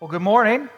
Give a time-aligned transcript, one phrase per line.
[0.00, 0.70] Well, good morning.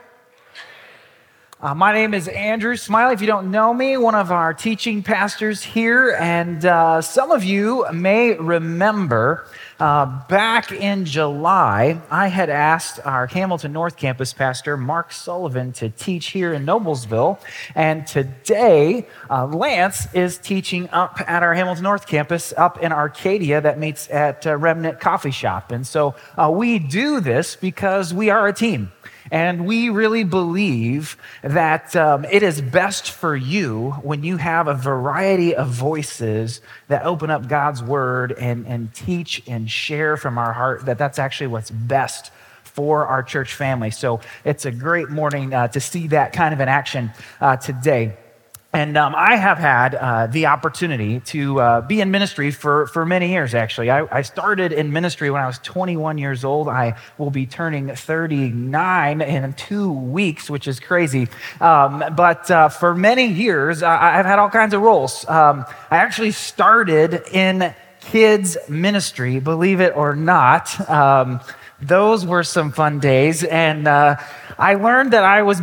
[1.60, 3.14] Uh, my name is Andrew Smiley.
[3.14, 6.16] If you don't know me, one of our teaching pastors here.
[6.18, 9.46] And uh, some of you may remember
[9.78, 15.88] uh, back in July, I had asked our Hamilton North Campus pastor, Mark Sullivan, to
[15.88, 17.38] teach here in Noblesville.
[17.76, 23.60] And today, uh, Lance is teaching up at our Hamilton North Campus up in Arcadia
[23.60, 25.70] that meets at uh, Remnant Coffee Shop.
[25.70, 28.90] And so uh, we do this because we are a team.
[29.32, 34.74] And we really believe that um, it is best for you when you have a
[34.74, 40.52] variety of voices that open up God's word and, and teach and share from our
[40.52, 42.30] heart, that that's actually what's best
[42.62, 43.90] for our church family.
[43.90, 47.10] So it's a great morning uh, to see that kind of in action
[47.40, 48.18] uh, today.
[48.74, 53.04] And um, I have had uh, the opportunity to uh, be in ministry for, for
[53.04, 53.90] many years, actually.
[53.90, 56.68] I, I, started in ministry when I was 21 years old.
[56.68, 61.28] I will be turning 39 in two weeks, which is crazy.
[61.60, 65.28] Um, but uh, for many years, I've had all kinds of roles.
[65.28, 70.88] Um, I actually started in kids' ministry, believe it or not.
[70.88, 71.40] Um,
[71.82, 73.44] those were some fun days.
[73.44, 74.16] And uh,
[74.58, 75.60] I learned that I was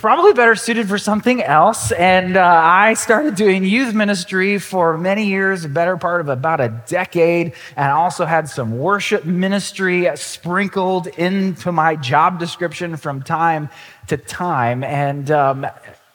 [0.00, 1.92] probably better suited for something else.
[1.92, 6.58] And uh, I started doing youth ministry for many years, a better part of about
[6.58, 13.68] a decade, and also had some worship ministry sprinkled into my job description from time
[14.06, 14.82] to time.
[14.82, 15.66] And um,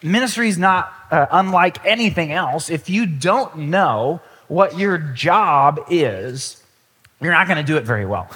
[0.02, 2.72] ministry is not uh, unlike anything else.
[2.72, 6.64] If you don't know what your job is,
[7.22, 8.30] you're not going to do it very well.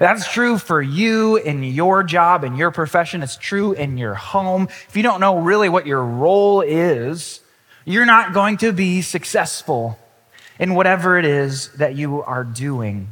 [0.00, 3.22] That's true for you in your job, in your profession.
[3.22, 4.68] It's true in your home.
[4.88, 7.40] If you don't know really what your role is,
[7.84, 9.98] you're not going to be successful
[10.58, 13.08] in whatever it is that you are doing.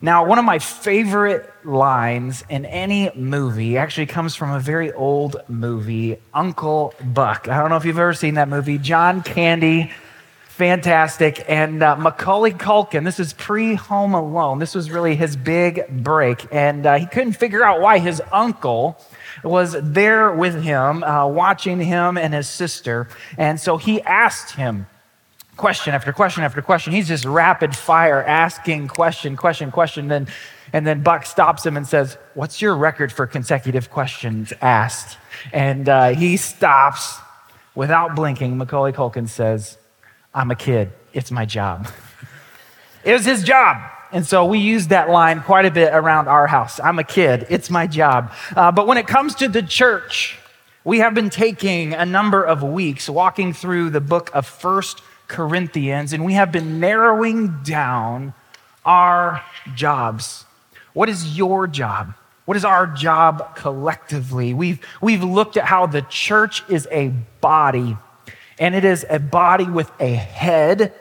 [0.00, 5.36] Now, one of my favorite lines in any movie actually comes from a very old
[5.46, 7.46] movie, Uncle Buck.
[7.48, 8.78] I don't know if you've ever seen that movie.
[8.78, 9.92] John Candy
[10.54, 11.44] fantastic.
[11.48, 14.60] And uh, Macaulay Culkin, this is pre Home Alone.
[14.60, 16.46] This was really his big break.
[16.52, 18.96] And uh, he couldn't figure out why his uncle
[19.42, 23.08] was there with him, uh, watching him and his sister.
[23.36, 24.86] And so he asked him
[25.56, 26.92] question after question after question.
[26.92, 30.06] He's just rapid fire asking question, question, question.
[30.06, 30.28] Then,
[30.72, 35.18] and then Buck stops him and says, What's your record for consecutive questions asked?
[35.52, 37.18] And uh, he stops
[37.74, 38.56] without blinking.
[38.56, 39.78] Macaulay Culkin says,
[40.34, 40.90] I'm a kid.
[41.12, 41.88] It's my job.
[43.04, 43.90] it was his job.
[44.10, 46.80] And so we use that line quite a bit around our house.
[46.80, 47.46] I'm a kid.
[47.48, 48.32] It's my job.
[48.54, 50.38] Uh, but when it comes to the church,
[50.84, 56.12] we have been taking a number of weeks walking through the book of First Corinthians,
[56.12, 58.34] and we have been narrowing down
[58.84, 59.42] our
[59.74, 60.44] jobs.
[60.92, 62.14] What is your job?
[62.44, 64.52] What is our job collectively?
[64.52, 67.08] We've, we've looked at how the church is a
[67.40, 67.96] body
[68.58, 70.92] and it is a body with a head,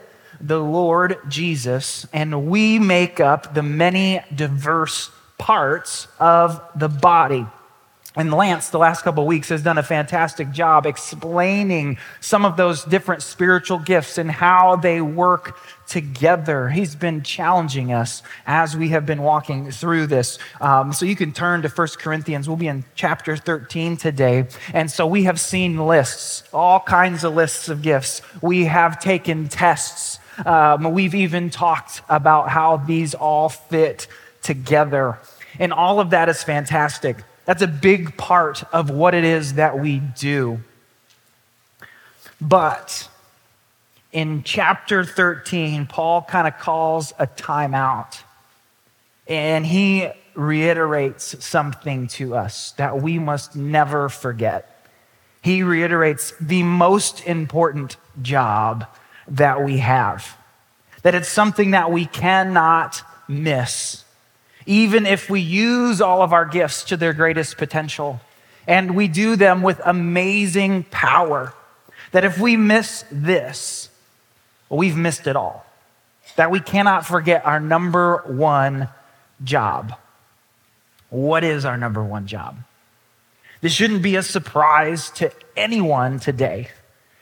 [0.42, 7.46] the Lord Jesus, and we make up the many diverse parts of the body.
[8.16, 12.84] And Lance, the last couple weeks, has done a fantastic job explaining some of those
[12.84, 15.58] different spiritual gifts and how they work
[15.88, 16.70] together.
[16.70, 20.38] He's been challenging us as we have been walking through this.
[20.62, 22.48] Um, so you can turn to 1 Corinthians.
[22.48, 24.48] We'll be in chapter 13 today.
[24.74, 28.22] And so we have seen lists, all kinds of lists of gifts.
[28.44, 30.20] We have taken tests.
[30.46, 34.08] Um, we've even talked about how these all fit
[34.44, 35.18] together.
[35.58, 37.18] And all of that is fantastic.
[37.46, 40.62] That's a big part of what it is that we do.
[42.40, 43.10] But
[44.12, 48.22] in chapter 13, Paul kind of calls a timeout
[49.28, 54.88] and he reiterates something to us that we must never forget.
[55.42, 58.86] He reiterates the most important job
[59.28, 60.38] that we have,
[61.04, 64.03] that it's something that we cannot miss
[64.66, 68.22] even if we use all of our gifts to their greatest potential.
[68.68, 71.54] And we do them with amazing power.
[72.12, 73.90] That if we miss this,
[74.70, 75.66] well, we've missed it all.
[76.36, 78.90] That we cannot forget our number one
[79.44, 79.94] job.
[81.10, 82.58] What is our number one job?
[83.62, 86.70] This shouldn't be a surprise to anyone today.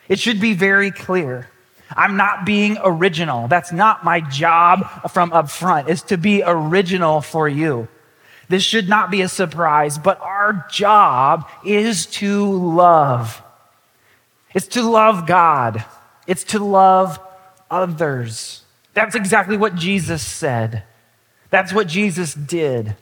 [0.07, 1.50] It should be very clear.
[1.95, 3.47] I'm not being original.
[3.47, 7.87] That's not my job from up front, is to be original for you.
[8.49, 13.41] This should not be a surprise, but our job is to love.
[14.53, 15.85] It's to love God.
[16.27, 17.19] It's to love
[17.69, 18.63] others.
[18.93, 20.83] That's exactly what Jesus said.
[21.49, 22.95] That's what Jesus did.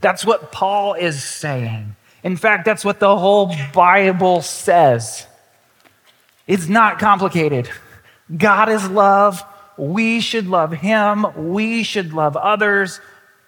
[0.00, 1.96] That's what Paul is saying.
[2.22, 5.26] In fact, that's what the whole Bible says.
[6.46, 7.68] It's not complicated.
[8.34, 9.44] God is love.
[9.76, 11.26] We should love Him.
[11.52, 13.00] We should love others.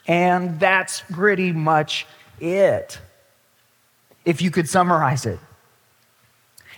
[0.06, 2.06] And that's pretty much
[2.40, 2.98] it,
[4.24, 5.38] if you could summarize it.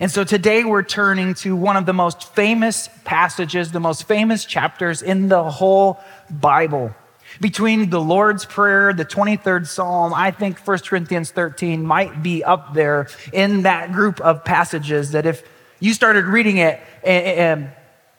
[0.01, 4.47] And so today we're turning to one of the most famous passages, the most famous
[4.47, 6.01] chapters in the whole
[6.31, 6.95] Bible.
[7.39, 12.73] Between the Lord's Prayer, the 23rd Psalm, I think 1 Corinthians 13 might be up
[12.73, 15.43] there in that group of passages that if
[15.81, 17.71] you started reading it and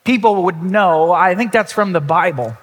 [0.03, 2.57] people would know, I think that's from the Bible.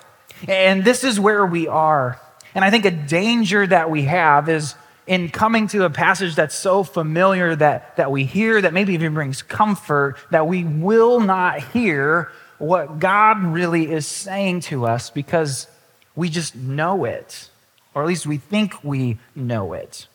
[0.46, 2.20] And this is where we are.
[2.54, 4.74] And I think a danger that we have is
[5.06, 9.14] in coming to a passage that's so familiar that, that we hear, that maybe even
[9.14, 15.66] brings comfort, that we will not hear what God really is saying to us because
[16.14, 17.48] we just know it,
[17.94, 20.06] or at least we think we know it.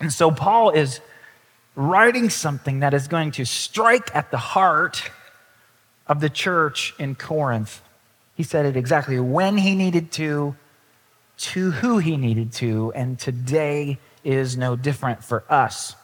[0.00, 1.00] And so Paul is
[1.74, 5.10] writing something that is going to strike at the heart
[6.08, 7.82] of the church in Corinth.
[8.34, 10.56] He said it exactly when he needed to,
[11.38, 15.94] to who he needed to, and today is no different for us.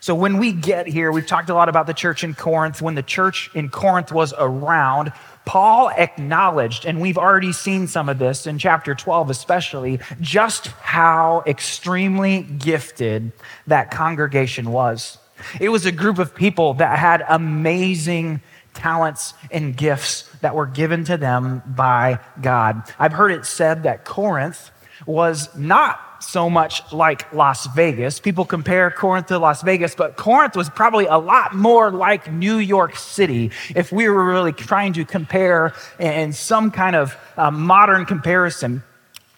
[0.00, 2.82] So when we get here, we've talked a lot about the church in Corinth.
[2.82, 5.12] When the church in Corinth was around,
[5.44, 11.44] Paul acknowledged, and we've already seen some of this in chapter 12 especially, just how
[11.46, 13.30] extremely gifted
[13.68, 15.18] that congregation was.
[15.60, 18.40] It was a group of people that had amazing
[18.74, 22.82] talents and gifts that were given to them by God.
[22.98, 24.70] I've heard it said that Corinth
[25.06, 28.20] was not so much like Las Vegas.
[28.20, 32.58] People compare Corinth to Las Vegas, but Corinth was probably a lot more like New
[32.58, 38.06] York City if we were really trying to compare in some kind of uh, modern
[38.06, 38.82] comparison.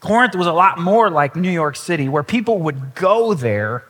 [0.00, 3.84] Corinth was a lot more like New York City, where people would go there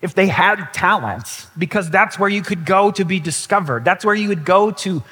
[0.00, 3.84] if they had talents, because that's where you could go to be discovered.
[3.84, 5.02] That's where you would go to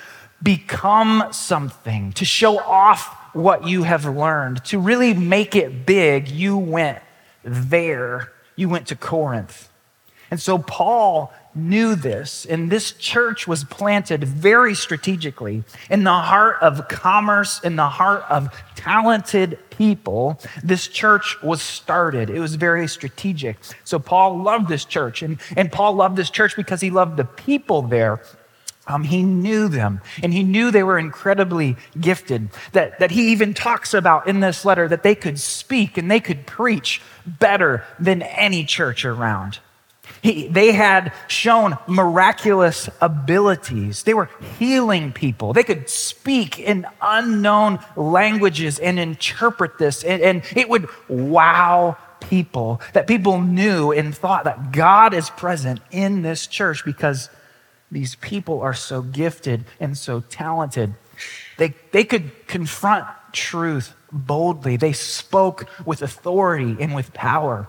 [0.43, 4.65] become something, to show off what you have learned.
[4.67, 6.99] To really make it big, you went
[7.43, 8.33] there.
[8.55, 9.69] You went to Corinth.
[10.31, 16.59] And so Paul knew this, and this church was planted very strategically in the heart
[16.61, 20.41] of commerce, in the heart of talented people.
[20.63, 22.31] This church was started.
[22.31, 23.57] It was very strategic.
[23.85, 27.25] So Paul loved this church, and, and Paul loved this church because he loved the
[27.25, 28.21] people there.
[28.89, 32.51] Um, he knew them and he knew they were incredibly gifted.
[32.71, 36.21] That, that he even talks about in this letter that they could speak and they
[36.21, 39.59] could preach better than any church around.
[40.23, 44.03] He, they had shown miraculous abilities.
[44.03, 45.53] They were healing people.
[45.53, 52.81] They could speak in unknown languages and interpret this, and, and it would wow people
[52.93, 57.31] that people knew and thought that God is present in this church because
[57.91, 60.95] these people are so gifted and so talented.
[61.57, 67.69] They, they could confront truth boldly, they spoke with authority and with power,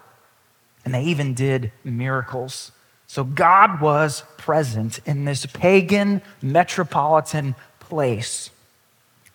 [0.87, 2.71] and they even did miracles.
[3.07, 8.51] So God was present in this pagan metropolitan place.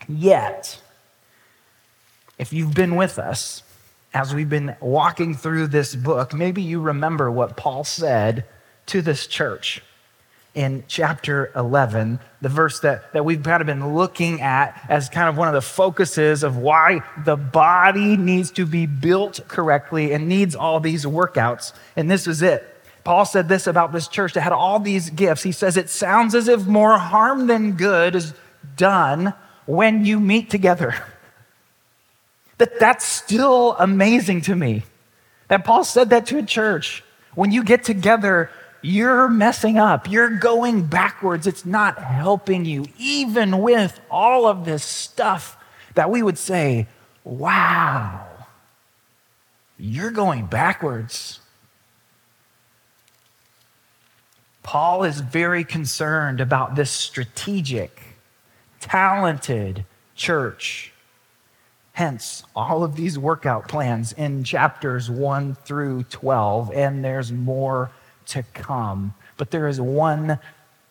[0.09, 0.81] Yet,
[2.39, 3.63] if you've been with us
[4.15, 8.47] as we've been walking through this book, maybe you remember what Paul said
[8.87, 9.83] to this church
[10.55, 15.29] in chapter 11, the verse that, that we've kind of been looking at as kind
[15.29, 20.29] of one of the focuses of why the body needs to be built correctly and
[20.29, 21.73] needs all these workouts.
[21.97, 22.69] And this is it.
[23.03, 25.43] Paul said this about this church that had all these gifts.
[25.43, 28.35] He says, It sounds as if more harm than good is
[28.77, 29.35] done
[29.67, 30.95] when you meet together.
[32.59, 34.85] That that's still amazing to me.
[35.49, 37.03] That Paul said that to a church.
[37.35, 38.51] When you get together,
[38.83, 40.11] you're messing up.
[40.11, 41.47] You're going backwards.
[41.47, 45.57] It's not helping you, even with all of this stuff
[45.95, 46.89] that we would say,
[47.25, 48.27] wow,
[49.79, 51.41] you're going backwards.
[54.63, 58.01] Paul is very concerned about this strategic,
[58.81, 59.85] talented
[60.15, 60.93] church.
[61.95, 67.91] Hence, all of these workout plans in chapters 1 through 12, and there's more
[68.27, 69.15] to come.
[69.37, 70.39] But there is one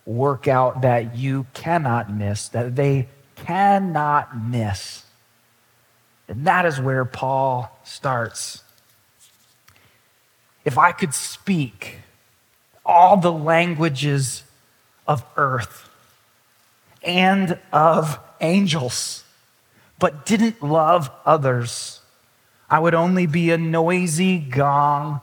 [0.06, 5.06] workout that you cannot miss, that they cannot miss.
[6.28, 8.64] And that is where Paul starts.
[10.64, 12.00] If I could speak
[12.86, 14.44] all the languages
[15.08, 15.90] of earth
[17.04, 19.24] and of angels,
[20.00, 22.00] but didn't love others,
[22.70, 25.22] I would only be a noisy gong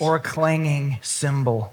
[0.00, 1.72] or a clanging cymbal.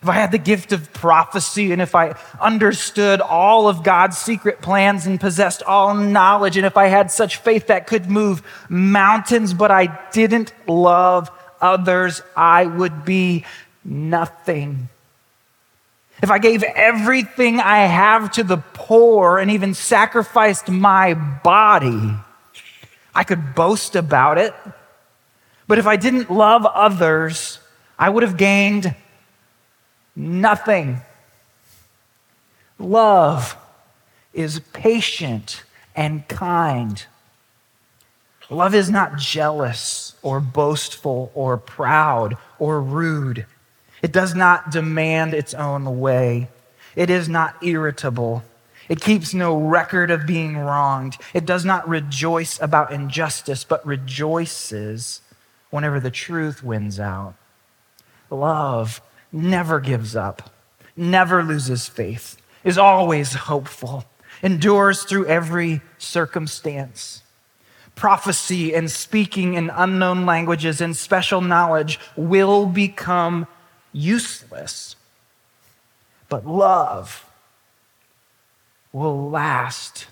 [0.00, 4.62] If I had the gift of prophecy and if I understood all of God's secret
[4.62, 9.52] plans and possessed all knowledge, and if I had such faith that could move mountains,
[9.52, 13.44] but I didn't love others, I would be
[13.84, 14.88] nothing.
[16.22, 22.12] If I gave everything I have to the poor and even sacrificed my body,
[23.14, 24.54] I could boast about it.
[25.68, 27.60] But if I didn't love others,
[27.98, 28.96] I would have gained
[30.16, 31.02] nothing.
[32.78, 33.56] Love
[34.32, 35.62] is patient
[35.94, 37.04] and kind.
[38.50, 43.44] Love is not jealous or boastful or proud or rude.
[44.00, 46.48] It does not demand its own way.
[46.96, 48.42] It is not irritable.
[48.88, 51.18] It keeps no record of being wronged.
[51.34, 55.20] It does not rejoice about injustice, but rejoices
[55.70, 57.34] whenever the truth wins out.
[58.30, 59.00] Love
[59.32, 60.50] never gives up,
[60.96, 64.04] never loses faith, is always hopeful,
[64.42, 67.22] endures through every circumstance.
[67.94, 73.46] Prophecy and speaking in unknown languages and special knowledge will become
[73.92, 74.94] useless.
[76.28, 77.28] But love
[78.92, 80.06] will last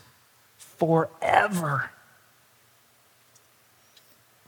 [0.57, 1.91] forever.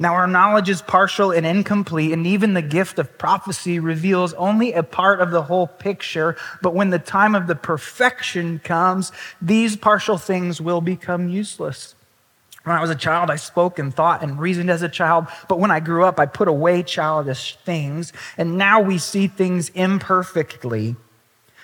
[0.01, 4.73] Now, our knowledge is partial and incomplete, and even the gift of prophecy reveals only
[4.73, 6.37] a part of the whole picture.
[6.63, 9.11] But when the time of the perfection comes,
[9.43, 11.97] these partial things will become useless.
[12.63, 15.59] When I was a child, I spoke and thought and reasoned as a child, but
[15.59, 20.95] when I grew up, I put away childish things, and now we see things imperfectly,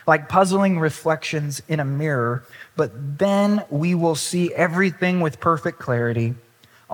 [0.07, 6.35] like puzzling reflections in a mirror, but then we will see everything with perfect clarity.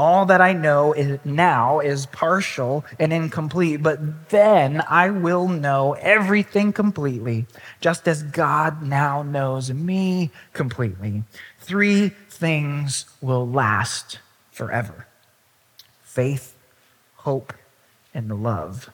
[0.01, 5.93] All that I know is now is partial and incomplete, but then I will know
[5.93, 7.45] everything completely,
[7.83, 11.25] just as God now knows me completely.
[11.59, 15.07] Three things will last forever
[16.03, 16.57] faith,
[17.17, 17.53] hope,
[18.15, 18.89] and love.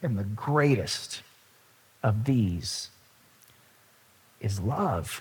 [0.00, 1.24] And the greatest
[2.00, 2.90] of these
[4.40, 5.20] is love.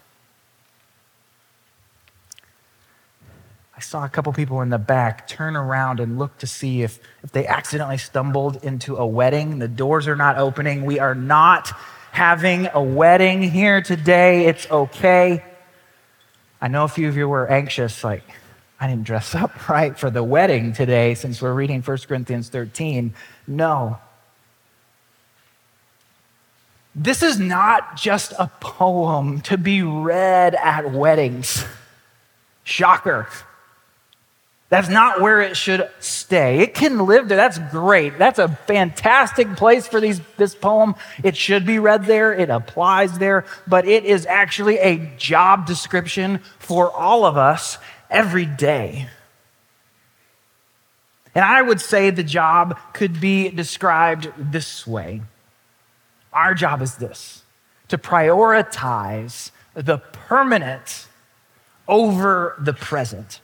[3.77, 6.99] I saw a couple people in the back turn around and look to see if,
[7.21, 9.59] if they accidentally stumbled into a wedding.
[9.59, 10.83] The doors are not opening.
[10.83, 11.71] We are not
[12.11, 14.47] having a wedding here today.
[14.47, 15.45] It's okay.
[16.59, 18.23] I know a few of you were anxious, like,
[18.79, 23.13] I didn't dress up right for the wedding today since we're reading 1 Corinthians 13.
[23.45, 23.99] No.
[26.95, 31.63] This is not just a poem to be read at weddings.
[32.63, 33.27] Shocker.
[34.69, 36.59] That's not where it should stay.
[36.59, 37.37] It can live there.
[37.37, 38.17] That's great.
[38.17, 40.95] That's a fantastic place for these, this poem.
[41.23, 42.33] It should be read there.
[42.33, 43.45] It applies there.
[43.65, 47.77] But it is actually a job description for all of us
[48.09, 49.07] every day.
[51.33, 55.21] And I would say the job could be described this way
[56.33, 57.43] Our job is this
[57.87, 61.07] to prioritize the permanent
[61.87, 63.39] over the present.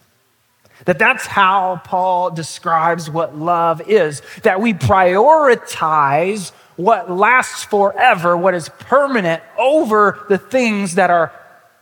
[0.86, 4.22] That that's how Paul describes what love is.
[4.44, 11.32] That we prioritize what lasts forever, what is permanent, over the things that are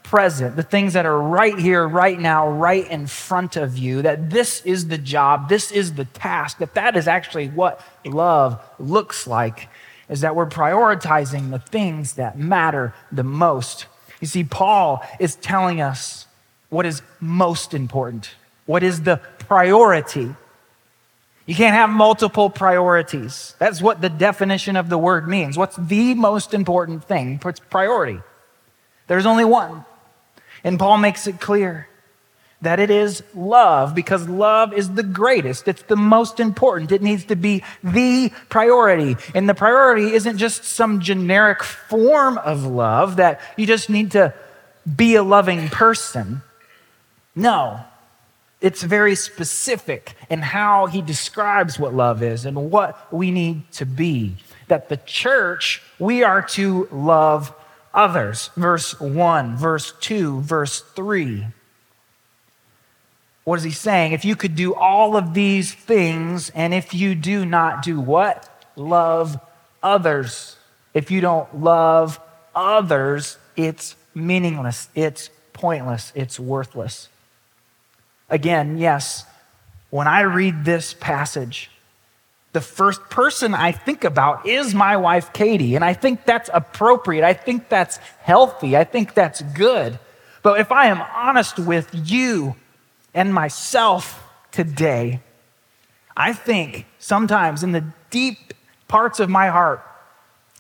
[0.04, 4.02] present, the things that are right here, right now, right in front of you.
[4.02, 8.62] That this is the job, this is the task, that that is actually what love
[8.78, 9.70] looks like,
[10.10, 13.86] is that we're prioritizing the things that matter the most.
[14.20, 16.28] You see, Paul is telling us
[16.70, 18.36] what is most important.
[18.66, 20.36] What is the priority?
[21.46, 23.56] You can't have multiple priorities.
[23.60, 25.58] That's what the definition of the word means.
[25.58, 27.40] What's the most important thing?
[27.44, 28.22] It's priority.
[29.08, 29.86] There's only one.
[30.64, 31.88] And Paul makes it clear
[32.62, 35.68] that it is love because love is the greatest.
[35.68, 36.92] It's the most important.
[36.92, 39.18] It needs to be the priority.
[39.34, 44.34] And the priority isn't just some generic form of love that you just need to
[44.96, 46.44] be a loving person.
[47.36, 47.84] No,
[48.62, 53.86] it's very specific in how he describes what love is and what we need to
[53.86, 54.36] be.
[54.68, 57.54] That the church, we are to love
[57.94, 58.52] others.
[58.56, 61.48] Verse 1, verse 2, verse 3.
[63.44, 64.12] What is he saying?
[64.12, 68.48] If you could do all of these things, and if you do not do what?
[68.76, 69.40] Love
[69.82, 70.58] others.
[70.94, 72.20] If you don't love
[72.54, 77.10] others, it's meaningless, it's pointless, it's worthless.
[78.32, 79.26] Again, yes,
[79.92, 81.70] when I read this passage,
[82.54, 85.76] the first person I think about is my wife, Katie.
[85.76, 87.24] And I think that's appropriate.
[87.24, 88.76] I think that's healthy.
[88.76, 90.00] I think that's good.
[90.44, 92.56] But if I am honest with you
[93.14, 95.22] and myself today,
[96.16, 98.54] I think sometimes in the deep
[98.88, 99.86] parts of my heart,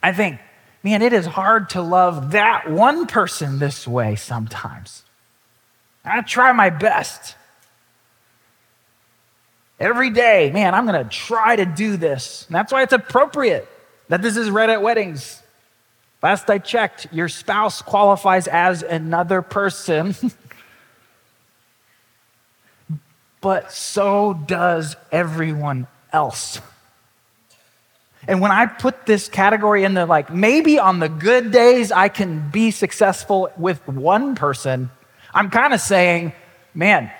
[0.03, 0.39] I think,
[0.83, 5.03] man, it is hard to love that one person this way sometimes.
[6.03, 7.35] I try my best.
[9.81, 12.45] Every day, man, I'm going to try to do this.
[12.47, 13.67] And that's why it's appropriate
[14.09, 15.41] that this is read at weddings.
[16.21, 20.13] Last I checked, your spouse qualifies as another person.
[23.41, 26.61] but so does everyone else.
[28.27, 32.07] And when I put this category in the like, maybe on the good days I
[32.07, 34.91] can be successful with one person,
[35.33, 36.33] I'm kind of saying,
[36.75, 37.11] man,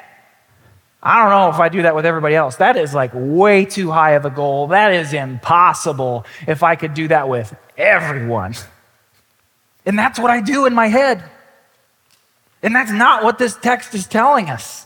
[1.04, 2.58] I don't know if I do that with everybody else.
[2.58, 4.68] That is like way too high of a goal.
[4.68, 8.54] That is impossible if I could do that with everyone.
[9.86, 11.24] And that's what I do in my head.
[12.62, 14.86] And that's not what this text is telling us.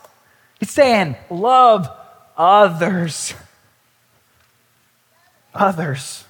[0.62, 1.90] It's saying, love
[2.38, 3.34] others.
[5.54, 6.24] Others.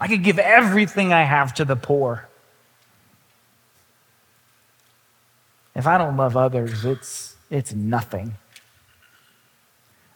[0.00, 2.26] I could give everything I have to the poor.
[5.76, 8.34] If I don't love others, it's it's nothing.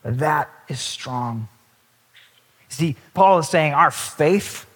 [0.05, 1.49] That is strong.
[2.69, 4.67] See, Paul is saying our faith,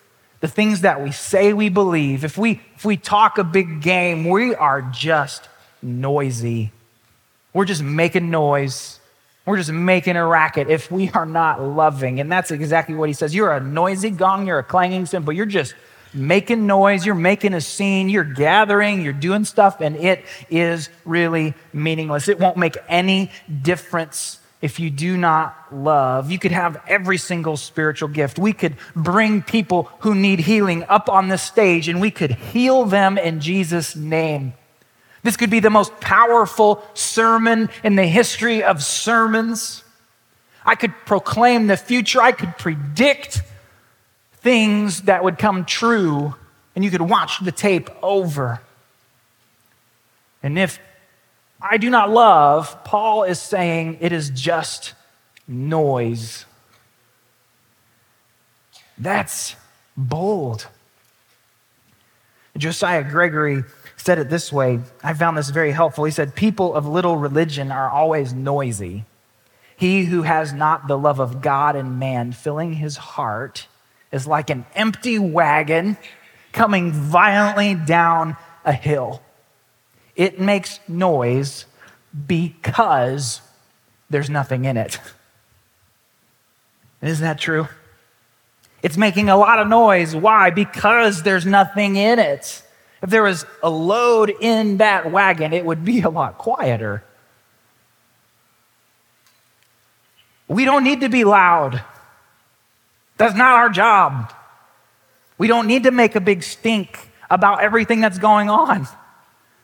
[0.41, 4.29] the things that we say we believe, if we, if we talk a big game,
[4.29, 5.49] we are just
[5.83, 6.73] noisy.
[7.53, 9.01] We're just making noise.
[9.45, 12.21] We're just making a racket if we are not loving.
[12.21, 13.35] And that's exactly what he says.
[13.35, 15.75] You're a noisy gong, you're a clanging cymbal, you're just
[16.15, 21.55] making noise, you're making a scene, you're gathering, you're doing stuff, and it is really
[21.73, 22.29] meaningless.
[22.29, 23.31] It won't make any
[23.63, 26.31] difference if you do not love.
[26.31, 28.39] You could have every single spiritual gift.
[28.39, 32.85] We could bring people who need healing up on the stage and we could heal
[32.85, 34.55] them in Jesus' name.
[35.23, 39.85] This could be the most powerful sermon in the history of sermons.
[40.65, 43.43] I could proclaim the future, I could predict
[44.49, 46.35] things that would come true,
[46.75, 48.63] and you could watch the tape over.
[50.43, 50.79] And if
[51.61, 54.95] I do not love, Paul is saying it is just
[55.47, 56.47] noise.
[58.97, 59.55] That's
[59.99, 60.67] bold.
[62.57, 63.65] Josiah Gregory
[63.99, 64.81] said it this way.
[65.05, 66.05] I found this very helpful.
[66.05, 69.05] He said, People of little religion are always noisy.
[69.77, 73.67] He who has not the love of God and man filling his heart
[74.13, 75.97] is like an empty wagon
[76.53, 79.23] coming violently down a hill.
[80.17, 81.67] It makes noise
[82.27, 83.41] because
[84.11, 84.99] there's nothing in it.
[87.03, 87.69] Isn't that true?
[88.83, 90.15] It's making a lot of noise.
[90.15, 90.51] Why?
[90.51, 92.63] Because there's nothing in it.
[93.03, 97.05] If there was a load in that wagon, it would be a lot quieter.
[100.49, 101.83] We don't need to be loud.
[103.19, 104.33] That's not our job.
[105.37, 108.89] We don't need to make a big stink about everything that's going on.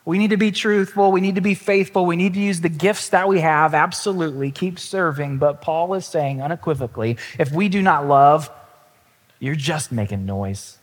[0.05, 1.11] We need to be truthful.
[1.13, 2.05] We need to be faithful.
[2.05, 3.73] We need to use the gifts that we have.
[3.73, 4.51] Absolutely.
[4.51, 5.39] Keep serving.
[5.39, 8.51] But Paul is saying unequivocally if we do not love,
[9.39, 10.79] you're just making noise.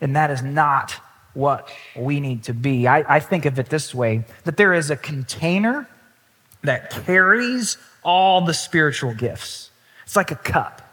[0.00, 0.92] And that is not
[1.34, 2.86] what we need to be.
[2.86, 5.88] I, I think of it this way that there is a container
[6.62, 9.70] that carries all the spiritual gifts,
[10.04, 10.85] it's like a cup.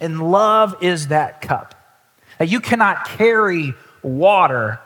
[0.00, 1.74] And love is that cup.
[2.38, 4.80] Now, you cannot carry water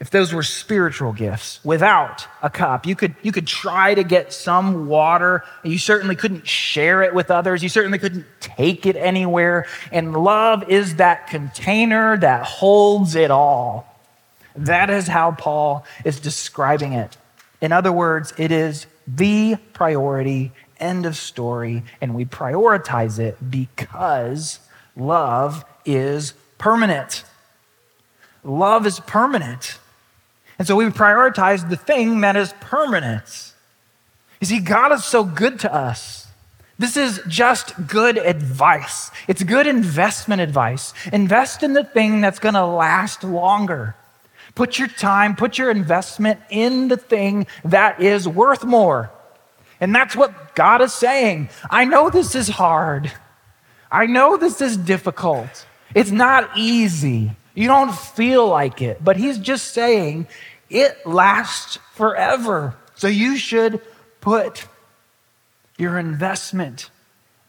[0.00, 2.84] if those were spiritual gifts without a cup.
[2.84, 5.44] You could, you could try to get some water.
[5.62, 7.62] You certainly couldn't share it with others.
[7.62, 9.66] You certainly couldn't take it anywhere.
[9.92, 13.98] And love is that container that holds it all.
[14.56, 17.16] That is how Paul is describing it.
[17.60, 20.52] In other words, it is the priority
[20.84, 21.82] End of story.
[22.02, 24.60] And we prioritize it because
[24.94, 27.24] love is permanent.
[28.44, 29.78] Love is permanent.
[30.58, 33.54] And so we prioritize the thing that is permanent.
[34.40, 36.28] You see, God is so good to us.
[36.78, 39.10] This is just good advice.
[39.26, 40.92] It's good investment advice.
[41.12, 43.96] Invest in the thing that's going to last longer.
[44.54, 49.10] Put your time, put your investment in the thing that is worth more.
[49.84, 51.50] And that's what God is saying.
[51.68, 53.12] I know this is hard.
[53.92, 55.66] I know this is difficult.
[55.94, 57.32] It's not easy.
[57.54, 59.04] You don't feel like it.
[59.04, 60.26] But He's just saying
[60.70, 62.74] it lasts forever.
[62.94, 63.82] So you should
[64.22, 64.66] put
[65.76, 66.88] your investment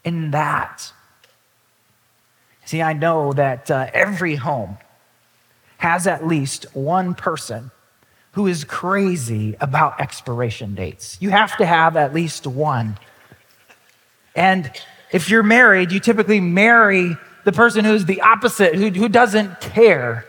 [0.04, 0.92] in that.
[2.66, 4.78] See, I know that uh, every home
[5.78, 7.72] has at least one person
[8.36, 11.18] who is crazy about expiration dates.
[11.22, 12.98] You have to have at least one.
[14.36, 14.70] And
[15.12, 20.26] if you're married, you typically marry the person who's the opposite, who, who doesn't care.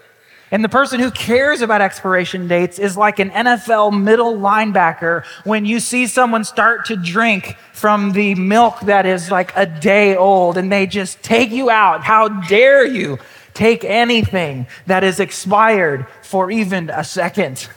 [0.52, 5.64] And the person who cares about expiration dates is like an NFL middle linebacker when
[5.64, 10.56] you see someone start to drink from the milk that is like a day old
[10.56, 12.04] and they just take you out.
[12.04, 13.18] How dare you
[13.52, 17.68] take anything that is expired for even a second?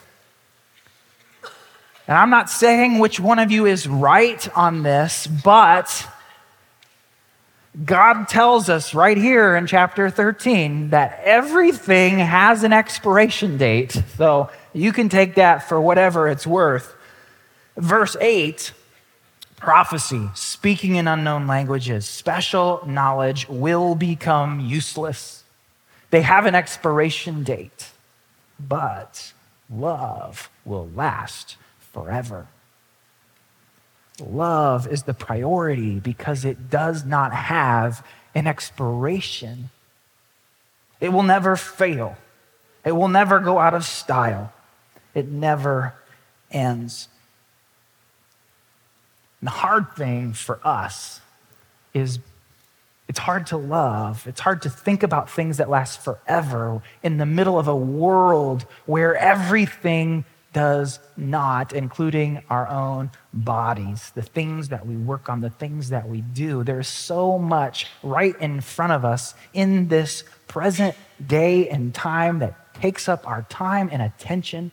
[2.10, 6.08] And I'm not saying which one of you is right on this, but
[7.86, 13.92] God tells us right here in chapter 13 that everything has an expiration date.
[14.18, 16.96] So you can take that for whatever it's worth.
[17.78, 18.74] Verse 8
[19.58, 25.44] prophecy, speaking in unknown languages, special knowledge will become useless.
[26.10, 27.92] They have an expiration date,
[28.60, 29.32] but
[29.70, 31.56] love will last
[32.00, 32.48] forever.
[34.22, 39.70] Love is the priority because it does not have an expiration.
[41.02, 42.18] It will never fail.
[42.86, 44.54] It will never go out of style.
[45.14, 45.94] It never
[46.52, 47.10] ends.
[49.42, 51.22] And the hard thing for us
[51.94, 52.20] is
[53.08, 54.26] it's hard to love.
[54.28, 58.66] It's hard to think about things that last forever in the middle of a world
[58.86, 65.50] where everything does not, including our own bodies, the things that we work on, the
[65.50, 66.64] things that we do.
[66.64, 72.74] There's so much right in front of us in this present day and time that
[72.74, 74.72] takes up our time and attention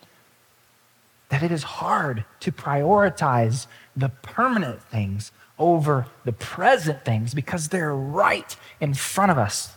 [1.28, 7.94] that it is hard to prioritize the permanent things over the present things because they're
[7.94, 9.74] right in front of us.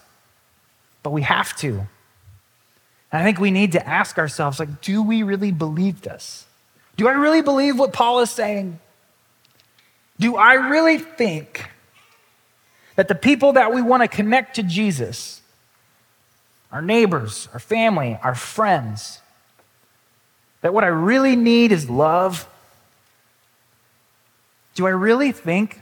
[1.01, 1.87] But we have to
[3.11, 6.45] and I think we need to ask ourselves like, do we really believe this?
[6.95, 8.79] Do I really believe what Paul is saying?
[10.19, 11.65] Do I really think
[12.95, 15.41] that the people that we want to connect to Jesus,
[16.71, 19.21] our neighbors, our family, our friends,
[20.61, 22.47] that what I really need is love?
[24.75, 25.81] Do I really think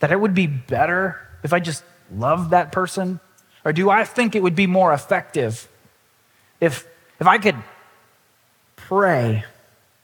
[0.00, 3.20] that it would be better if I just loved that person?
[3.64, 5.68] Or do I think it would be more effective
[6.60, 6.86] if,
[7.20, 7.56] if I could
[8.76, 9.44] pray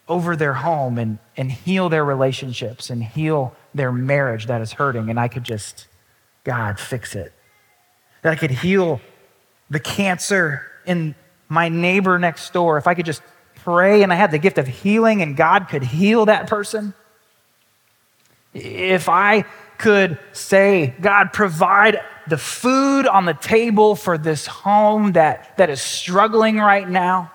[0.09, 5.09] over their home and, and heal their relationships and heal their marriage that is hurting,
[5.09, 5.87] and I could just,
[6.45, 7.33] God, fix it.
[8.23, 9.01] That I could heal
[9.71, 11.15] the cancer in
[11.49, 13.23] my neighbor next door, if I could just
[13.57, 16.95] pray and I had the gift of healing and God could heal that person.
[18.55, 19.45] If I
[19.83, 25.83] could say, God, provide the food on the table for this home that, that is
[25.83, 27.33] struggling right now?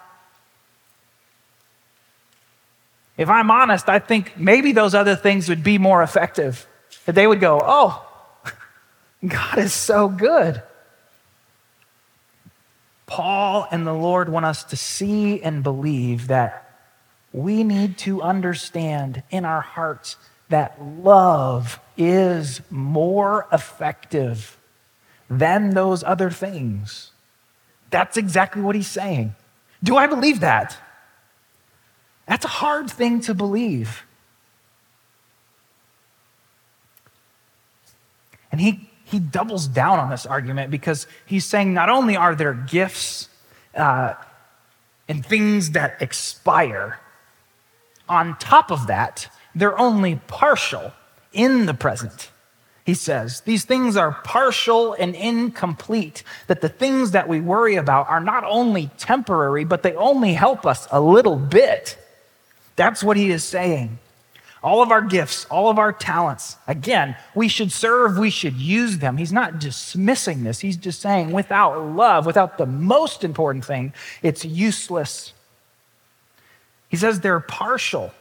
[3.17, 6.65] If I'm honest, I think maybe those other things would be more effective.
[7.05, 8.07] That they would go, oh,
[9.27, 10.63] God is so good.
[13.07, 16.63] Paul and the Lord want us to see and believe that
[17.33, 20.15] we need to understand in our hearts
[20.47, 24.57] that love is more effective
[25.29, 27.11] than those other things.
[27.89, 29.35] That's exactly what he's saying.
[29.83, 30.77] Do I believe that?
[32.27, 34.03] That's a hard thing to believe.
[38.51, 42.53] And he, he doubles down on this argument because he's saying not only are there
[42.53, 43.29] gifts
[43.75, 44.15] uh,
[45.07, 46.99] and things that expire,
[48.09, 50.93] on top of that, they're only partial
[51.33, 52.31] in the present
[52.87, 53.41] he says.
[53.41, 58.45] These things are partial and incomplete, that the things that we worry about are not
[58.45, 61.97] only temporary, but they only help us a little bit.
[62.77, 63.99] That's what he is saying.
[64.63, 68.99] All of our gifts, all of our talents, again, we should serve, we should use
[68.99, 69.17] them.
[69.17, 70.61] He's not dismissing this.
[70.61, 73.91] He's just saying without love, without the most important thing,
[74.23, 75.33] it's useless.
[76.87, 78.13] He says they're partial.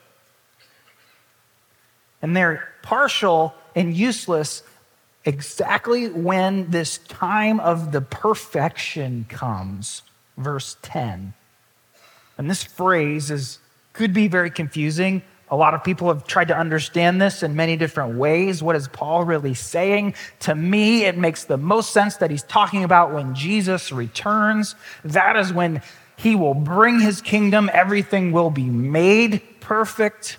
[2.22, 4.62] And they're partial and useless
[5.24, 10.02] exactly when this time of the perfection comes.
[10.37, 11.35] Verse 10.
[12.38, 13.59] And this phrase is
[13.92, 15.22] could be very confusing.
[15.48, 18.62] A lot of people have tried to understand this in many different ways.
[18.62, 20.14] What is Paul really saying?
[20.40, 24.74] To me, it makes the most sense that he's talking about when Jesus returns.
[25.05, 25.83] That is when
[26.16, 30.38] he will bring his kingdom, everything will be made perfect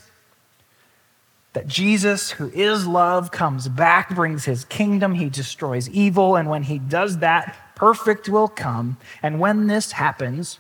[1.58, 6.62] that Jesus, who is love, comes back, brings his kingdom, he destroys evil, and when
[6.62, 8.98] he does that, perfect will come.
[9.24, 10.60] And when this happens,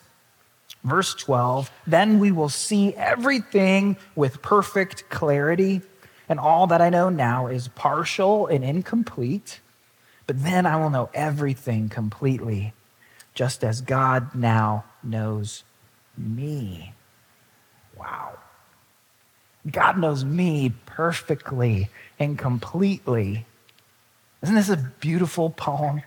[0.83, 5.83] verse 12, then we will see everything with perfect clarity,
[6.27, 9.59] and all that I know now is partial and incomplete.
[10.25, 12.73] But then I will know everything completely,
[13.35, 15.63] just as God now knows
[16.17, 16.93] me.
[17.95, 18.39] Wow.
[19.69, 23.45] God knows me perfectly and completely.
[24.41, 26.03] Isn't this a beautiful poem?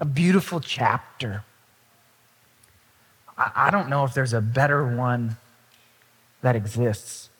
[0.00, 1.44] A beautiful chapter.
[3.36, 5.36] I, don't know if there's a better one
[6.42, 7.30] that exists.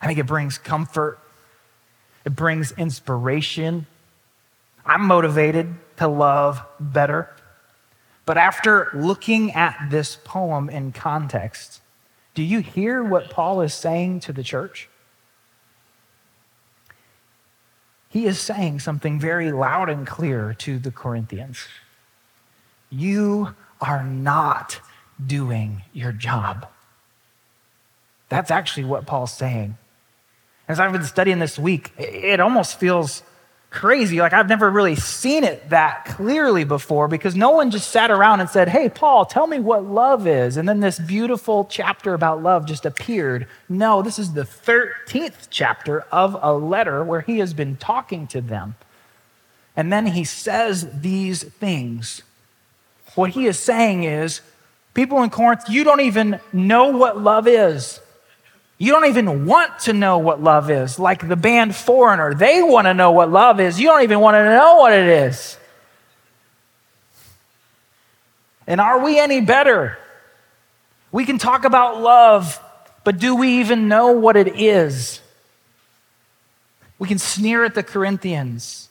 [0.00, 1.18] I think it brings comfort,
[2.24, 3.86] it brings inspiration.
[4.84, 7.34] I'm motivated to love better.
[8.24, 11.80] But after looking at this poem in context,
[12.36, 14.90] do you hear what Paul is saying to the church?
[18.10, 21.66] He is saying something very loud and clear to the Corinthians.
[22.90, 24.80] You are not
[25.26, 26.68] doing your job.
[28.28, 29.78] That's actually what Paul's saying.
[30.68, 33.22] As I've been studying this week, it almost feels
[33.70, 34.18] crazy.
[34.18, 38.40] Like I've never really seen it that clearly before because no one just sat around
[38.40, 40.56] and said, Hey, Paul, tell me what love is.
[40.56, 43.46] And then this beautiful chapter about love just appeared.
[43.68, 48.40] No, this is the 13th chapter of a letter where he has been talking to
[48.40, 48.76] them.
[49.76, 52.22] And then he says these things.
[53.14, 54.40] What he is saying is,
[54.94, 58.00] people in Corinth, you don't even know what love is.
[58.78, 60.98] You don't even want to know what love is.
[60.98, 63.80] Like the band Foreigner, they want to know what love is.
[63.80, 65.56] You don't even want to know what it is.
[68.66, 69.96] And are we any better?
[71.10, 72.60] We can talk about love,
[73.04, 75.20] but do we even know what it is?
[76.98, 78.88] We can sneer at the Corinthians,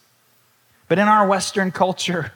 [0.88, 2.32] but in our Western culture,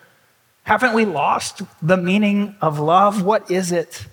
[0.63, 3.23] haven't we lost the meaning of love?
[3.23, 4.05] What is it?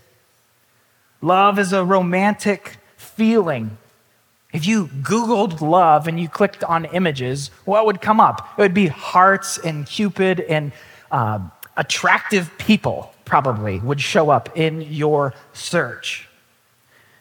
[1.20, 2.78] Love is a romantic
[3.16, 3.78] feeling.
[4.52, 8.54] If you Googled love and you clicked on images, what would come up?
[8.56, 10.72] It would be hearts and Cupid and
[11.10, 11.40] uh,
[11.76, 16.28] attractive people, probably, would show up in your search.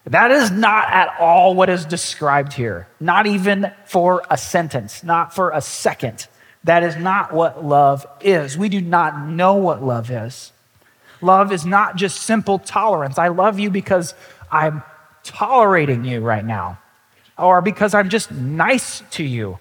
[0.05, 5.33] That is not at all what is described here, not even for a sentence, not
[5.33, 6.27] for a second.
[6.63, 8.57] That is not what love is.
[8.57, 10.51] We do not know what love is.
[11.21, 13.17] Love is not just simple tolerance.
[13.17, 14.13] I love you because
[14.51, 14.83] I'm
[15.25, 16.79] tolerating you right now,
[17.37, 19.59] or because I'm just nice to you,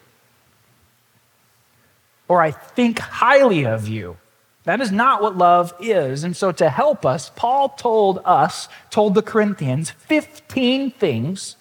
[2.29, 4.17] or I think highly of you.
[4.65, 6.25] That is not what love is.
[6.25, 11.57] And so, to help us, Paul told us, told the Corinthians, 15 things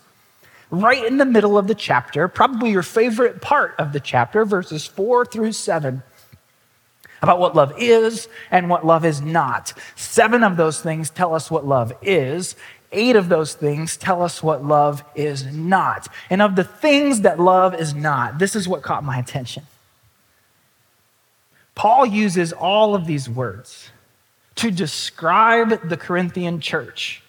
[0.72, 4.88] right in the middle of the chapter, probably your favorite part of the chapter, verses
[4.88, 6.02] 4 through 7,
[7.22, 9.74] about what love is and what love is not.
[9.96, 12.56] Seven of those things tell us what love is,
[12.94, 16.08] eight of those things tell us what love is not.
[16.30, 19.64] And of the things that love is not, this is what caught my attention.
[21.76, 23.90] Paul uses all of these words
[24.56, 27.24] to describe the Corinthian church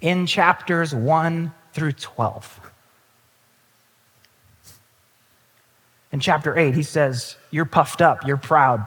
[0.00, 2.60] in chapters 1 through 12.
[6.12, 8.86] In chapter 8, he says, You're puffed up, you're proud.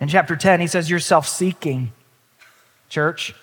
[0.00, 1.92] In chapter 10, he says, You're self seeking,
[2.88, 3.34] church.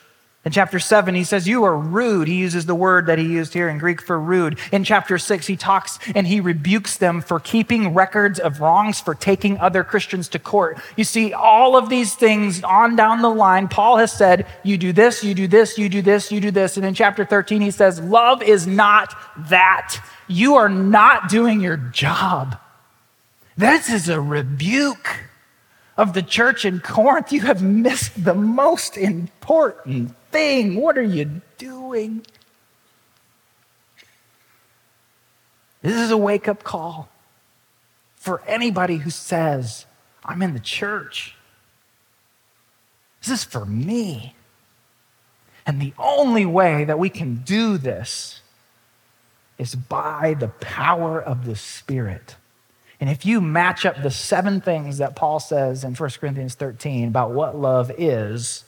[0.45, 2.29] In chapter 7, he says, You are rude.
[2.29, 4.57] He uses the word that he used here in Greek for rude.
[4.71, 9.13] In chapter 6, he talks and he rebukes them for keeping records of wrongs, for
[9.13, 10.79] taking other Christians to court.
[10.95, 14.93] You see, all of these things on down the line, Paul has said, You do
[14.93, 16.77] this, you do this, you do this, you do this.
[16.77, 19.13] And in chapter 13, he says, Love is not
[19.49, 20.01] that.
[20.29, 22.57] You are not doing your job.
[23.57, 25.17] This is a rebuke
[25.97, 27.33] of the church in Corinth.
[27.33, 30.75] You have missed the most important thing.
[30.75, 32.25] What are you doing?
[35.81, 37.09] This is a wake up call
[38.15, 39.85] for anybody who says,
[40.23, 41.35] I'm in the church.
[43.21, 44.35] This is for me.
[45.65, 48.41] And the only way that we can do this
[49.57, 52.35] is by the power of the Spirit.
[52.99, 57.07] And if you match up the seven things that Paul says in 1 Corinthians 13
[57.07, 58.65] about what love is,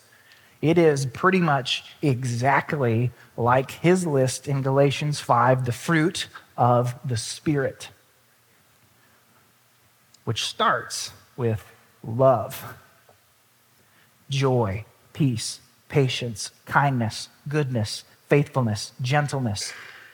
[0.61, 7.17] it is pretty much exactly like his list in Galatians 5, the fruit of the
[7.17, 7.89] Spirit,
[10.23, 11.65] which starts with
[12.03, 12.75] love,
[14.29, 19.73] joy, peace, patience, kindness, goodness, faithfulness, gentleness,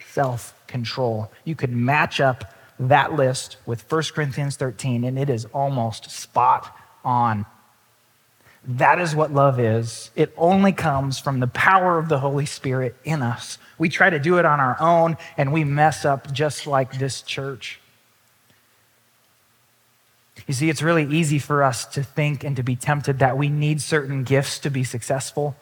[0.09, 1.31] self control.
[1.43, 6.75] You could match up that list with 1 Corinthians 13, and it is almost spot
[7.03, 7.45] on.
[8.67, 10.11] That is what love is.
[10.13, 13.57] It only comes from the power of the Holy Spirit in us.
[13.77, 17.21] We try to do it on our own, and we mess up just like this
[17.21, 17.79] church.
[20.47, 23.47] You see, it's really easy for us to think and to be tempted that we
[23.49, 25.55] need certain gifts to be successful,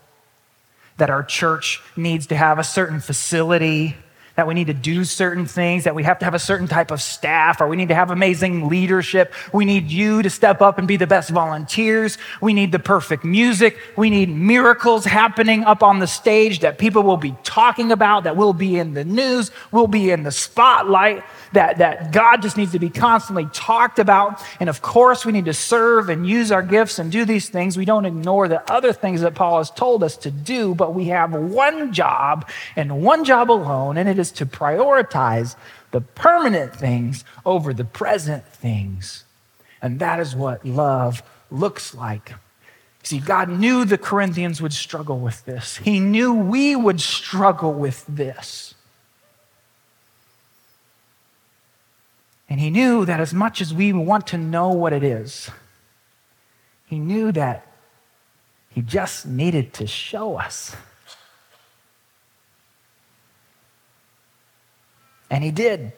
[0.97, 3.95] that our church needs to have a certain facility
[4.35, 6.91] that we need to do certain things, that we have to have a certain type
[6.91, 9.33] of staff, or we need to have amazing leadership.
[9.53, 12.17] We need you to step up and be the best volunteers.
[12.41, 13.77] We need the perfect music.
[13.95, 18.35] We need miracles happening up on the stage that people will be talking about, that
[18.35, 22.73] will be in the news, will be in the spotlight, that, that God just needs
[22.73, 24.41] to be constantly talked about.
[24.59, 27.77] And of course, we need to serve and use our gifts and do these things.
[27.77, 31.05] We don't ignore the other things that Paul has told us to do, but we
[31.05, 35.55] have one job and one job alone, and it is to prioritize
[35.91, 39.23] the permanent things over the present things.
[39.81, 42.33] And that is what love looks like.
[43.03, 45.77] See, God knew the Corinthians would struggle with this.
[45.77, 48.73] He knew we would struggle with this.
[52.49, 55.51] And He knew that as much as we want to know what it is,
[56.87, 57.67] He knew that
[58.69, 60.75] He just needed to show us.
[65.29, 65.91] And he did.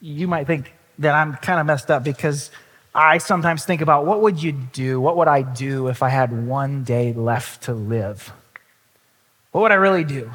[0.00, 2.50] You might think that I'm kind of messed up because
[2.94, 5.00] I sometimes think about what would you do?
[5.00, 8.32] What would I do if I had one day left to live?
[9.50, 10.30] What would I really do?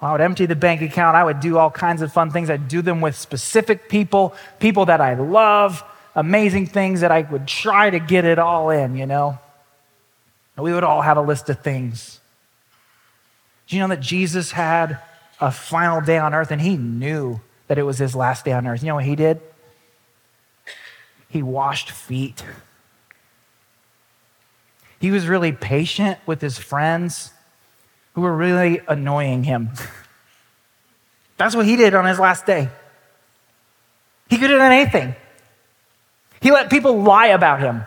[0.00, 1.16] I would empty the bank account.
[1.16, 2.50] I would do all kinds of fun things.
[2.50, 5.82] I'd do them with specific people, people that I love,
[6.14, 9.38] amazing things that I would try to get it all in, you know?
[10.64, 12.20] We would all have a list of things.
[13.66, 14.98] Do you know that Jesus had
[15.40, 18.66] a final day on earth and he knew that it was his last day on
[18.66, 18.82] earth?
[18.82, 19.40] You know what he did?
[21.28, 22.44] He washed feet.
[24.98, 27.32] He was really patient with his friends
[28.14, 29.70] who were really annoying him.
[31.36, 32.70] That's what he did on his last day.
[34.30, 35.14] He could have done anything.
[36.40, 37.84] He let people lie about him.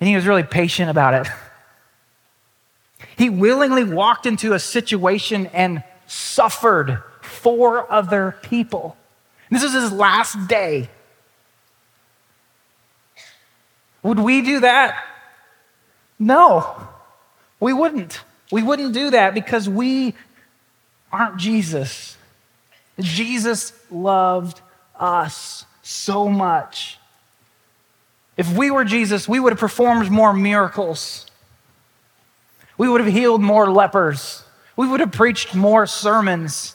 [0.00, 1.32] And he was really patient about it.
[3.16, 8.96] He willingly walked into a situation and suffered for other people.
[9.50, 10.90] This was his last day.
[14.02, 15.02] Would we do that?
[16.18, 16.88] No,
[17.58, 18.20] we wouldn't.
[18.52, 20.14] We wouldn't do that because we
[21.10, 22.16] aren't Jesus.
[23.00, 24.60] Jesus loved
[24.98, 26.98] us so much
[28.36, 31.26] if we were Jesus, we would have performed more miracles.
[32.78, 34.44] We would have healed more lepers.
[34.76, 36.74] We would have preached more sermons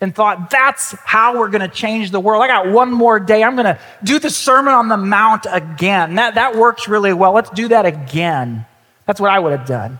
[0.00, 2.42] and thought, that's how we're going to change the world.
[2.42, 3.42] I got one more day.
[3.42, 6.16] I'm going to do the Sermon on the Mount again.
[6.16, 7.32] That, that works really well.
[7.32, 8.66] Let's do that again.
[9.06, 9.98] That's what I would have done.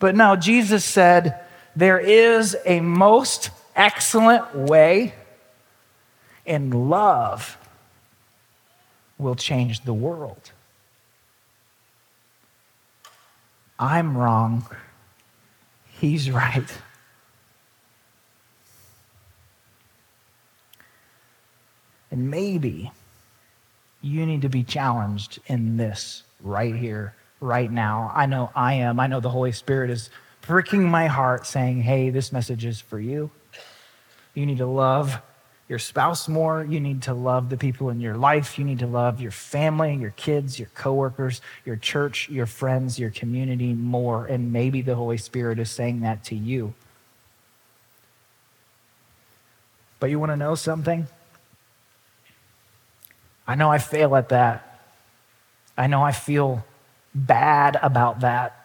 [0.00, 1.44] But no, Jesus said,
[1.76, 5.14] there is a most excellent way
[6.44, 7.56] in love
[9.20, 10.50] will change the world.
[13.78, 14.66] I'm wrong.
[15.88, 16.66] He's right.
[22.10, 22.90] And maybe
[24.02, 28.10] you need to be challenged in this right here, right now.
[28.14, 28.98] I know I am.
[28.98, 32.98] I know the Holy Spirit is pricking my heart saying, hey, this message is for
[32.98, 33.30] you.
[34.34, 35.20] You need to love
[35.70, 36.64] your spouse more.
[36.64, 38.58] You need to love the people in your life.
[38.58, 43.10] You need to love your family, your kids, your coworkers, your church, your friends, your
[43.10, 44.26] community more.
[44.26, 46.74] And maybe the Holy Spirit is saying that to you.
[50.00, 51.06] But you want to know something?
[53.46, 54.80] I know I fail at that.
[55.78, 56.64] I know I feel
[57.14, 58.56] bad about that.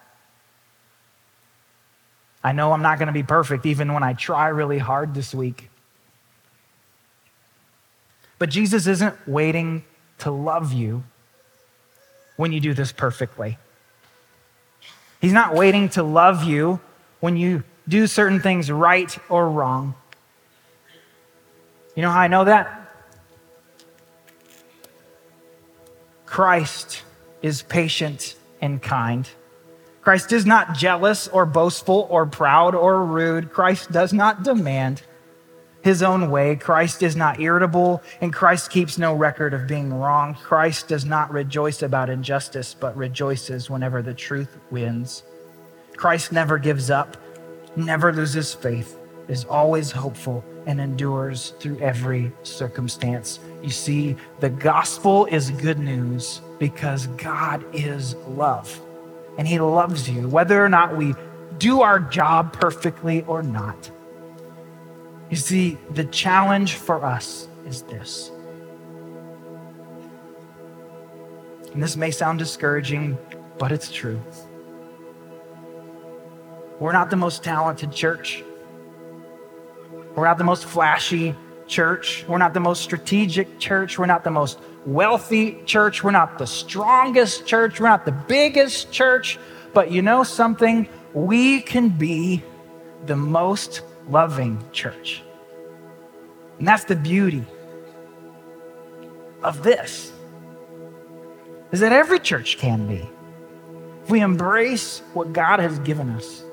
[2.43, 5.36] I know I'm not going to be perfect even when I try really hard this
[5.36, 5.70] week.
[8.38, 9.84] But Jesus isn't waiting
[10.20, 11.04] to love you
[12.38, 13.58] when you do this perfectly.
[15.22, 16.80] He's not waiting to love you
[17.20, 19.96] when you do certain things right or wrong.
[21.96, 22.82] You know how I know that?
[26.26, 27.04] Christ
[27.42, 29.30] is patient and kind.
[30.02, 33.52] Christ is not jealous or boastful or proud or rude.
[33.52, 35.02] Christ does not demand
[35.86, 36.56] his own way.
[36.56, 40.34] Christ is not irritable, and Christ keeps no record of being wrong.
[40.34, 45.22] Christ does not rejoice about injustice, but rejoices whenever the truth wins.
[45.96, 47.16] Christ never gives up,
[47.76, 53.40] never loses faith, is always hopeful, and endures through every circumstance.
[53.62, 58.82] You see, the gospel is good news because God is love,
[59.38, 61.14] and He loves you, whether or not we
[61.60, 63.92] do our job perfectly or not.
[65.30, 68.32] You see, the challenge for us is this.
[71.73, 73.17] And this may sound discouraging,
[73.57, 74.21] but it's true.
[76.80, 78.43] We're not the most talented church.
[80.15, 81.36] We're not the most flashy
[81.67, 82.26] church.
[82.28, 83.97] We're not the most strategic church.
[83.97, 86.03] We're not the most wealthy church.
[86.03, 87.80] We're not the strongest church.
[87.80, 89.39] We're not the biggest church.
[89.73, 90.88] But you know something?
[91.13, 92.43] We can be
[93.05, 95.24] the most loving church.
[96.60, 97.43] And that's the beauty
[99.43, 100.12] of this.
[101.72, 103.08] Is that every church can be.
[104.03, 106.43] If we embrace what God has given us,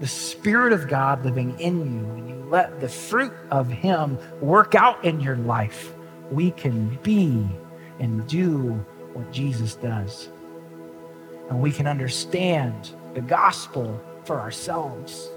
[0.00, 4.74] the Spirit of God living in you, and you let the fruit of Him work
[4.74, 5.92] out in your life,
[6.30, 7.46] we can be
[7.98, 8.72] and do
[9.12, 10.28] what Jesus does.
[11.50, 15.28] And we can understand the gospel for ourselves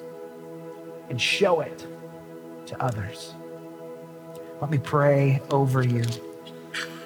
[1.10, 1.86] and show it
[2.68, 3.34] to others.
[4.62, 6.04] Let me pray over you.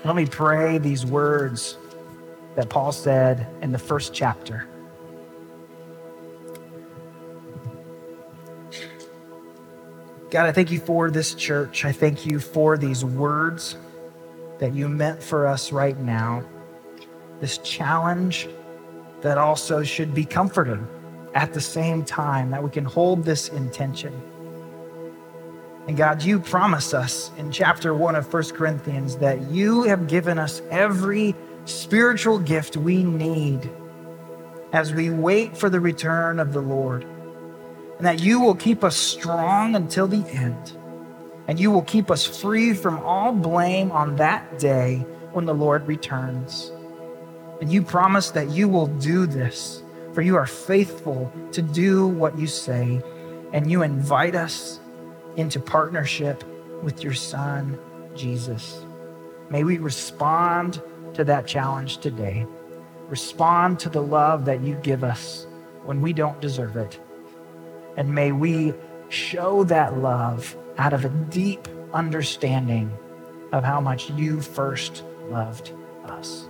[0.04, 1.78] Let me pray these words
[2.56, 4.68] that Paul said in the first chapter.
[10.30, 11.84] God, I thank you for this church.
[11.84, 13.76] I thank you for these words
[14.60, 16.44] that you meant for us right now.
[17.42, 18.48] This challenge
[19.22, 20.88] that also should be comforting
[21.34, 24.14] at the same time, that we can hold this intention.
[25.88, 30.38] And God, you promise us in chapter 1 of 1 Corinthians that you have given
[30.38, 33.70] us every spiritual gift we need
[34.74, 37.04] as we wait for the return of the Lord.
[37.98, 40.72] And that you will keep us strong until the end.
[41.48, 45.88] And you will keep us free from all blame on that day when the Lord
[45.88, 46.72] returns.
[47.60, 52.38] And you promise that you will do this, for you are faithful to do what
[52.38, 53.02] you say.
[53.54, 54.80] And you invite us
[55.36, 56.44] into partnership
[56.84, 57.78] with your Son,
[58.16, 58.86] Jesus.
[59.50, 60.82] May we respond
[61.14, 62.46] to that challenge today.
[63.10, 65.46] Respond to the love that you give us
[65.86, 67.00] when we don't deserve it.
[67.98, 68.74] And may we
[69.10, 72.98] show that love out of a deep understanding
[73.52, 75.74] of how much you first loved
[76.06, 76.48] us.